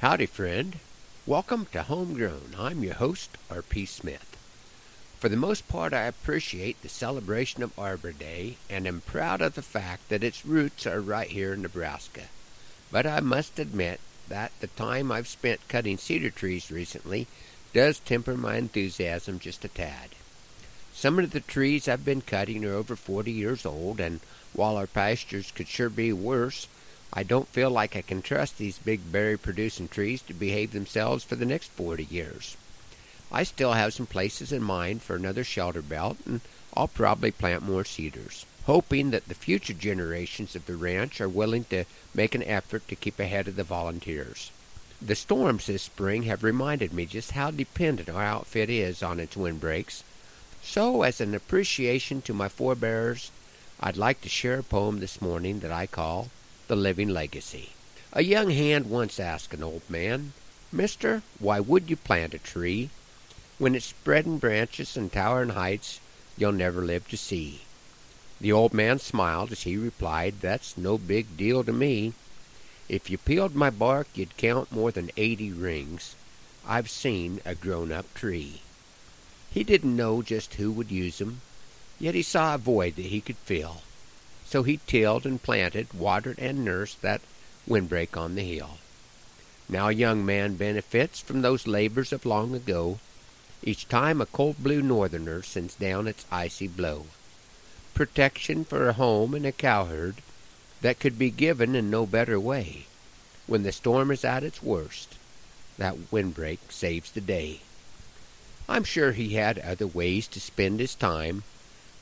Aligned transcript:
Howdy, 0.00 0.24
friend. 0.24 0.78
Welcome 1.26 1.66
to 1.72 1.82
Homegrown. 1.82 2.54
I'm 2.58 2.82
your 2.82 2.94
host, 2.94 3.36
R.P. 3.50 3.84
Smith. 3.84 4.34
For 5.18 5.28
the 5.28 5.36
most 5.36 5.68
part, 5.68 5.92
I 5.92 6.04
appreciate 6.04 6.80
the 6.80 6.88
celebration 6.88 7.62
of 7.62 7.78
Arbor 7.78 8.12
Day 8.12 8.56
and 8.70 8.86
am 8.86 9.02
proud 9.02 9.42
of 9.42 9.56
the 9.56 9.62
fact 9.62 10.08
that 10.08 10.24
its 10.24 10.46
roots 10.46 10.86
are 10.86 11.02
right 11.02 11.28
here 11.28 11.52
in 11.52 11.60
Nebraska. 11.60 12.28
But 12.90 13.06
I 13.06 13.20
must 13.20 13.58
admit 13.58 14.00
that 14.26 14.52
the 14.60 14.68
time 14.68 15.12
I've 15.12 15.28
spent 15.28 15.68
cutting 15.68 15.98
cedar 15.98 16.30
trees 16.30 16.70
recently 16.70 17.26
does 17.74 17.98
temper 17.98 18.38
my 18.38 18.56
enthusiasm 18.56 19.38
just 19.38 19.66
a 19.66 19.68
tad. 19.68 20.14
Some 20.94 21.18
of 21.18 21.32
the 21.32 21.40
trees 21.40 21.88
I've 21.88 22.06
been 22.06 22.22
cutting 22.22 22.64
are 22.64 22.72
over 22.72 22.96
40 22.96 23.30
years 23.30 23.66
old, 23.66 24.00
and 24.00 24.20
while 24.54 24.78
our 24.78 24.86
pastures 24.86 25.52
could 25.54 25.68
sure 25.68 25.90
be 25.90 26.10
worse, 26.10 26.68
I 27.12 27.24
don't 27.24 27.48
feel 27.48 27.70
like 27.70 27.96
I 27.96 28.02
can 28.02 28.22
trust 28.22 28.56
these 28.56 28.78
big 28.78 29.10
berry 29.10 29.36
producing 29.36 29.88
trees 29.88 30.22
to 30.22 30.32
behave 30.32 30.70
themselves 30.70 31.24
for 31.24 31.34
the 31.34 31.44
next 31.44 31.68
40 31.72 32.04
years. 32.04 32.56
I 33.32 33.42
still 33.42 33.72
have 33.72 33.94
some 33.94 34.06
places 34.06 34.52
in 34.52 34.62
mind 34.62 35.02
for 35.02 35.16
another 35.16 35.42
shelter 35.42 35.82
belt, 35.82 36.18
and 36.24 36.40
I'll 36.74 36.86
probably 36.86 37.32
plant 37.32 37.64
more 37.64 37.84
cedars, 37.84 38.46
hoping 38.66 39.10
that 39.10 39.26
the 39.26 39.34
future 39.34 39.72
generations 39.72 40.54
of 40.54 40.66
the 40.66 40.76
ranch 40.76 41.20
are 41.20 41.28
willing 41.28 41.64
to 41.64 41.84
make 42.14 42.36
an 42.36 42.44
effort 42.44 42.86
to 42.86 42.94
keep 42.94 43.18
ahead 43.18 43.48
of 43.48 43.56
the 43.56 43.64
volunteers. 43.64 44.52
The 45.02 45.16
storms 45.16 45.66
this 45.66 45.82
spring 45.82 46.24
have 46.24 46.44
reminded 46.44 46.92
me 46.92 47.06
just 47.06 47.32
how 47.32 47.50
dependent 47.50 48.08
our 48.08 48.22
outfit 48.22 48.70
is 48.70 49.02
on 49.02 49.18
its 49.18 49.36
windbreaks. 49.36 50.04
So, 50.62 51.02
as 51.02 51.20
an 51.20 51.34
appreciation 51.34 52.22
to 52.22 52.34
my 52.34 52.48
forebears, 52.48 53.32
I'd 53.80 53.96
like 53.96 54.20
to 54.20 54.28
share 54.28 54.60
a 54.60 54.62
poem 54.62 55.00
this 55.00 55.20
morning 55.20 55.60
that 55.60 55.72
I 55.72 55.86
call 55.86 56.28
the 56.70 56.76
living 56.76 57.08
legacy. 57.08 57.70
A 58.12 58.22
young 58.22 58.50
hand 58.50 58.88
once 58.88 59.18
asked 59.18 59.52
an 59.52 59.64
old 59.64 59.82
man, 59.90 60.32
Mister, 60.70 61.22
why 61.40 61.58
would 61.58 61.90
you 61.90 61.96
plant 61.96 62.32
a 62.32 62.38
tree? 62.38 62.90
When 63.58 63.74
it's 63.74 63.86
spreading 63.86 64.38
branches 64.38 64.96
and 64.96 65.12
towering 65.12 65.50
heights 65.50 65.98
you'll 66.38 66.52
never 66.52 66.80
live 66.80 67.08
to 67.08 67.16
see. 67.16 67.62
The 68.40 68.52
old 68.52 68.72
man 68.72 69.00
smiled 69.00 69.50
as 69.50 69.62
he 69.64 69.76
replied, 69.76 70.34
That's 70.40 70.78
no 70.78 70.96
big 70.96 71.36
deal 71.36 71.64
to 71.64 71.72
me. 71.72 72.12
If 72.88 73.10
you 73.10 73.18
peeled 73.18 73.56
my 73.56 73.70
bark, 73.70 74.06
you'd 74.14 74.36
count 74.36 74.70
more 74.70 74.92
than 74.92 75.10
eighty 75.16 75.50
rings. 75.50 76.14
I've 76.64 76.88
seen 76.88 77.40
a 77.44 77.56
grown 77.56 77.90
up 77.90 78.14
tree. 78.14 78.60
He 79.50 79.64
didn't 79.64 79.96
know 79.96 80.22
just 80.22 80.54
who 80.54 80.70
would 80.70 80.92
use 80.92 81.20
him, 81.20 81.40
yet 81.98 82.14
he 82.14 82.22
saw 82.22 82.54
a 82.54 82.58
void 82.58 82.94
that 82.94 83.06
he 83.06 83.20
could 83.20 83.38
fill. 83.38 83.82
So 84.50 84.64
he 84.64 84.80
tilled 84.88 85.26
and 85.26 85.40
planted, 85.40 85.94
watered 85.94 86.40
and 86.40 86.64
nursed 86.64 87.02
that 87.02 87.20
windbreak 87.68 88.16
on 88.16 88.34
the 88.34 88.42
hill. 88.42 88.78
Now 89.68 89.86
a 89.86 89.92
young 89.92 90.26
man 90.26 90.56
benefits 90.56 91.20
from 91.20 91.42
those 91.42 91.68
labors 91.68 92.12
of 92.12 92.26
long 92.26 92.52
ago, 92.56 92.98
each 93.62 93.86
time 93.86 94.20
a 94.20 94.26
cold 94.26 94.56
blue 94.58 94.82
northerner 94.82 95.44
sends 95.44 95.76
down 95.76 96.08
its 96.08 96.26
icy 96.32 96.66
blow. 96.66 97.06
Protection 97.94 98.64
for 98.64 98.88
a 98.88 98.94
home 98.94 99.34
and 99.34 99.46
a 99.46 99.52
cowherd 99.52 100.16
that 100.80 100.98
could 100.98 101.16
be 101.16 101.30
given 101.30 101.76
in 101.76 101.88
no 101.88 102.04
better 102.04 102.40
way. 102.40 102.86
When 103.46 103.62
the 103.62 103.70
storm 103.70 104.10
is 104.10 104.24
at 104.24 104.42
its 104.42 104.64
worst, 104.64 105.14
that 105.78 106.10
windbreak 106.10 106.72
saves 106.72 107.12
the 107.12 107.20
day. 107.20 107.60
I'm 108.68 108.82
sure 108.82 109.12
he 109.12 109.34
had 109.34 109.60
other 109.60 109.86
ways 109.86 110.26
to 110.26 110.40
spend 110.40 110.80
his 110.80 110.96
time 110.96 111.44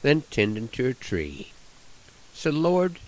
than 0.01 0.23
tending 0.31 0.69
to 0.69 0.87
a 0.87 0.95
tree. 0.95 1.53
So, 2.41 2.51
Lord, 2.51 3.01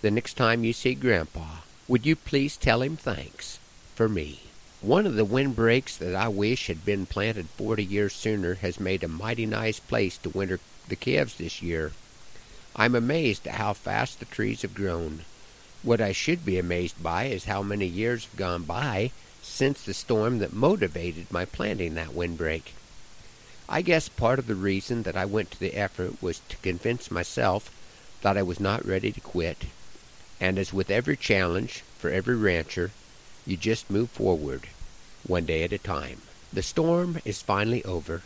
the 0.00 0.12
next 0.12 0.34
time 0.34 0.62
you 0.62 0.72
see 0.72 0.94
Grandpa, 0.94 1.56
would 1.88 2.06
you 2.06 2.14
please 2.14 2.56
tell 2.56 2.82
him 2.82 2.96
thanks 2.96 3.58
for 3.96 4.08
me? 4.08 4.42
One 4.80 5.06
of 5.06 5.16
the 5.16 5.24
windbreaks 5.24 5.96
that 5.96 6.14
I 6.14 6.28
wish 6.28 6.68
had 6.68 6.84
been 6.84 7.04
planted 7.04 7.48
forty 7.48 7.82
years 7.82 8.12
sooner 8.12 8.54
has 8.54 8.78
made 8.78 9.02
a 9.02 9.08
mighty 9.08 9.44
nice 9.44 9.80
place 9.80 10.16
to 10.18 10.28
winter 10.28 10.60
the 10.86 10.94
calves 10.94 11.34
this 11.34 11.60
year. 11.60 11.90
I'm 12.76 12.94
amazed 12.94 13.48
at 13.48 13.56
how 13.56 13.72
fast 13.72 14.20
the 14.20 14.24
trees 14.24 14.62
have 14.62 14.72
grown. 14.72 15.22
What 15.82 16.00
I 16.00 16.12
should 16.12 16.44
be 16.44 16.56
amazed 16.56 17.02
by 17.02 17.24
is 17.24 17.46
how 17.46 17.64
many 17.64 17.86
years 17.86 18.26
have 18.26 18.36
gone 18.36 18.62
by 18.62 19.10
since 19.42 19.82
the 19.82 19.94
storm 19.94 20.38
that 20.38 20.52
motivated 20.52 21.32
my 21.32 21.44
planting 21.44 21.96
that 21.96 22.14
windbreak. 22.14 22.72
I 23.68 23.82
guess 23.82 24.08
part 24.08 24.38
of 24.38 24.46
the 24.46 24.54
reason 24.54 25.02
that 25.02 25.16
I 25.16 25.24
went 25.24 25.50
to 25.50 25.58
the 25.58 25.74
effort 25.74 26.22
was 26.22 26.40
to 26.50 26.56
convince 26.58 27.10
myself 27.10 27.72
that 28.22 28.36
I 28.36 28.42
was 28.42 28.60
not 28.60 28.86
ready 28.86 29.12
to 29.12 29.20
quit. 29.20 29.64
And 30.40 30.58
as 30.58 30.72
with 30.72 30.90
every 30.90 31.16
challenge 31.16 31.82
for 31.98 32.10
every 32.10 32.36
rancher, 32.36 32.90
you 33.46 33.56
just 33.56 33.90
move 33.90 34.10
forward, 34.10 34.68
one 35.26 35.44
day 35.44 35.62
at 35.62 35.72
a 35.72 35.78
time. 35.78 36.22
The 36.52 36.62
storm 36.62 37.18
is 37.24 37.42
finally 37.42 37.84
over. 37.84 38.22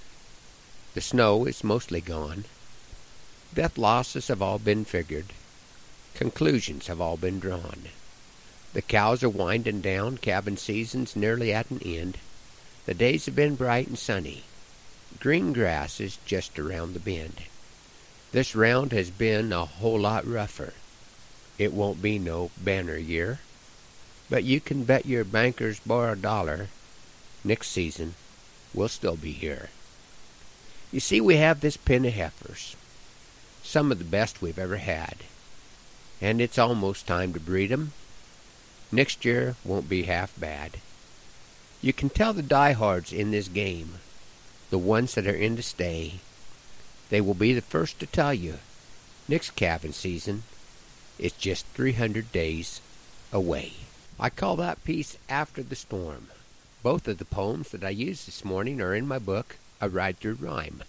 The 0.94 1.00
snow 1.00 1.44
is 1.44 1.62
mostly 1.62 2.00
gone. 2.00 2.44
Death 3.54 3.78
losses 3.78 4.28
have 4.28 4.42
all 4.42 4.58
been 4.58 4.84
figured. 4.84 5.32
Conclusions 6.14 6.86
have 6.88 7.00
all 7.00 7.16
been 7.16 7.38
drawn. 7.38 7.84
The 8.72 8.82
cows 8.82 9.22
are 9.22 9.28
winding 9.28 9.80
down, 9.80 10.18
calving 10.18 10.56
season's 10.56 11.16
nearly 11.16 11.52
at 11.52 11.70
an 11.70 11.80
end. 11.84 12.18
The 12.86 12.94
days 12.94 13.26
have 13.26 13.34
been 13.34 13.56
bright 13.56 13.88
and 13.88 13.98
sunny. 13.98 14.44
Green 15.18 15.52
grass 15.52 16.00
is 16.00 16.18
just 16.24 16.58
around 16.58 16.94
the 16.94 17.00
bend. 17.00 17.42
This 18.32 18.54
round 18.54 18.92
has 18.92 19.10
been 19.10 19.52
a 19.52 19.64
whole 19.64 19.98
lot 19.98 20.26
rougher. 20.26 20.72
It 21.58 21.72
won't 21.72 22.00
be 22.00 22.18
no 22.18 22.50
banner 22.56 22.96
year, 22.96 23.40
but 24.28 24.44
you 24.44 24.60
can 24.60 24.84
bet 24.84 25.04
your 25.04 25.24
bankers 25.24 25.80
bar 25.80 26.12
a 26.12 26.16
dollar 26.16 26.68
next 27.42 27.70
season 27.70 28.14
we'll 28.72 28.88
still 28.88 29.16
be 29.16 29.32
here. 29.32 29.70
You 30.92 31.00
see, 31.00 31.20
we 31.20 31.36
have 31.36 31.60
this 31.60 31.76
pen 31.76 32.04
of 32.04 32.14
heifers, 32.14 32.76
some 33.62 33.90
of 33.90 33.98
the 33.98 34.04
best 34.04 34.40
we've 34.40 34.58
ever 34.58 34.76
had, 34.76 35.16
and 36.20 36.40
it's 36.40 36.58
almost 36.58 37.06
time 37.06 37.32
to 37.32 37.40
breed 37.40 37.72
'em. 37.72 37.92
Next 38.92 39.24
year 39.24 39.56
won't 39.64 39.88
be 39.88 40.04
half 40.04 40.32
bad. 40.38 40.80
You 41.82 41.92
can 41.92 42.10
tell 42.10 42.32
the 42.32 42.42
diehards 42.42 43.12
in 43.12 43.30
this 43.30 43.48
game, 43.48 44.00
the 44.70 44.78
ones 44.78 45.14
that 45.14 45.26
are 45.26 45.34
in 45.34 45.56
to 45.56 45.62
stay, 45.62 46.20
they 47.10 47.20
will 47.20 47.34
be 47.34 47.52
the 47.52 47.60
first 47.60 48.00
to 48.00 48.06
tell 48.06 48.32
you 48.32 48.54
next 49.28 49.50
calving 49.56 49.92
season 49.92 50.42
is 51.18 51.32
just 51.32 51.66
300 51.66 52.32
days 52.32 52.80
away. 53.32 53.72
I 54.18 54.30
call 54.30 54.56
that 54.56 54.82
piece 54.84 55.18
After 55.28 55.62
the 55.62 55.76
Storm. 55.76 56.28
Both 56.82 57.06
of 57.08 57.18
the 57.18 57.24
poems 57.24 57.70
that 57.70 57.84
I 57.84 57.90
used 57.90 58.26
this 58.26 58.44
morning 58.44 58.80
are 58.80 58.94
in 58.94 59.06
my 59.06 59.18
book, 59.18 59.56
A 59.80 59.88
Ride 59.88 60.18
Through 60.18 60.38
Rhyme. 60.40 60.82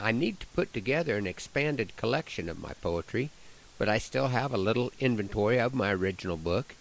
I 0.00 0.12
need 0.12 0.40
to 0.40 0.46
put 0.48 0.72
together 0.72 1.16
an 1.16 1.26
expanded 1.26 1.96
collection 1.96 2.48
of 2.48 2.60
my 2.60 2.72
poetry, 2.82 3.30
but 3.78 3.88
I 3.88 3.98
still 3.98 4.28
have 4.28 4.52
a 4.52 4.58
little 4.58 4.92
inventory 4.98 5.58
of 5.58 5.74
my 5.74 5.92
original 5.92 6.36
book, 6.36 6.74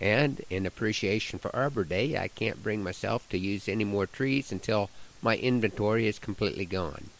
and 0.00 0.42
in 0.48 0.66
appreciation 0.66 1.38
for 1.38 1.54
Arbor 1.54 1.84
Day, 1.84 2.16
I 2.16 2.28
can't 2.28 2.62
bring 2.62 2.82
myself 2.82 3.28
to 3.30 3.38
use 3.38 3.68
any 3.68 3.84
more 3.84 4.06
trees 4.06 4.52
until 4.52 4.88
my 5.20 5.36
inventory 5.36 6.06
is 6.06 6.18
completely 6.18 6.64
gone. 6.64 7.10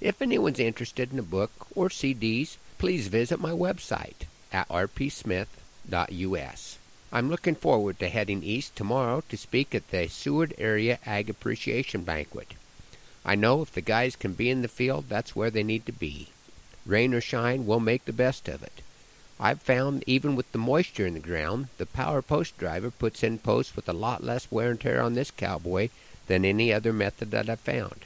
If 0.00 0.20
anyone's 0.20 0.58
interested 0.58 1.10
in 1.10 1.18
a 1.18 1.22
book 1.22 1.68
or 1.74 1.88
CDs, 1.88 2.58
please 2.76 3.08
visit 3.08 3.40
my 3.40 3.52
website 3.52 4.26
at 4.52 4.68
rpsmith.us. 4.68 5.48
I'm 7.10 7.30
looking 7.30 7.54
forward 7.54 7.98
to 8.00 8.10
heading 8.10 8.42
east 8.42 8.76
tomorrow 8.76 9.22
to 9.30 9.36
speak 9.38 9.74
at 9.74 9.90
the 9.90 10.06
Seward 10.08 10.52
Area 10.58 10.98
Ag 11.06 11.30
Appreciation 11.30 12.02
Banquet. 12.02 12.52
I 13.24 13.36
know 13.36 13.62
if 13.62 13.72
the 13.72 13.80
guys 13.80 14.16
can 14.16 14.34
be 14.34 14.50
in 14.50 14.60
the 14.60 14.68
field, 14.68 15.06
that's 15.08 15.34
where 15.34 15.50
they 15.50 15.62
need 15.62 15.86
to 15.86 15.92
be. 15.92 16.28
Rain 16.84 17.14
or 17.14 17.22
shine, 17.22 17.64
we'll 17.64 17.80
make 17.80 18.04
the 18.04 18.12
best 18.12 18.48
of 18.48 18.62
it. 18.62 18.82
I've 19.40 19.62
found 19.62 20.04
even 20.06 20.36
with 20.36 20.52
the 20.52 20.58
moisture 20.58 21.06
in 21.06 21.14
the 21.14 21.20
ground, 21.20 21.68
the 21.78 21.86
power 21.86 22.20
post 22.20 22.58
driver 22.58 22.90
puts 22.90 23.22
in 23.22 23.38
posts 23.38 23.74
with 23.74 23.88
a 23.88 23.94
lot 23.94 24.22
less 24.22 24.50
wear 24.50 24.72
and 24.72 24.80
tear 24.80 25.00
on 25.00 25.14
this 25.14 25.30
cowboy 25.30 25.88
than 26.26 26.44
any 26.44 26.70
other 26.70 26.92
method 26.92 27.30
that 27.30 27.48
I've 27.48 27.60
found. 27.60 28.04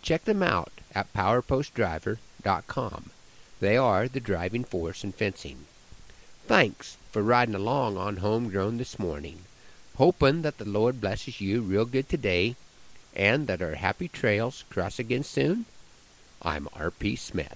Check 0.00 0.26
them 0.26 0.42
out 0.42 0.73
at 0.94 1.12
powerpostdriver.com. 1.12 3.10
They 3.60 3.76
are 3.76 4.08
the 4.08 4.20
driving 4.20 4.64
force 4.64 5.04
in 5.04 5.12
fencing. 5.12 5.66
Thanks 6.46 6.96
for 7.10 7.22
riding 7.22 7.54
along 7.54 7.96
on 7.96 8.18
Homegrown 8.18 8.78
this 8.78 8.98
morning. 8.98 9.40
Hoping 9.96 10.42
that 10.42 10.58
the 10.58 10.64
Lord 10.64 11.00
blesses 11.00 11.40
you 11.40 11.60
real 11.60 11.84
good 11.84 12.08
today 12.08 12.56
and 13.14 13.46
that 13.46 13.62
our 13.62 13.74
happy 13.74 14.08
trails 14.08 14.64
cross 14.70 14.98
again 14.98 15.22
soon. 15.22 15.66
I'm 16.42 16.68
R.P. 16.74 17.16
Smith. 17.16 17.52